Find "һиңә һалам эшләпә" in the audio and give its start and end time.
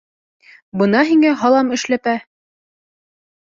1.11-2.19